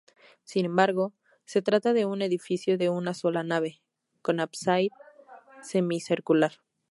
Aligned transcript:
Sin 0.43 0.65
embargo, 0.65 1.13
se 1.45 1.61
trataba 1.61 1.93
de 1.93 2.07
un 2.07 2.23
edificio 2.23 2.75
de 2.79 2.89
una 2.89 3.13
sola 3.13 3.43
nave, 3.43 3.83
con 4.23 4.39
ábside 4.39 4.89
semicircular. 5.61 6.53